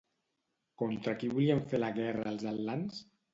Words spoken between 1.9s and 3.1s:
guerra els atlants?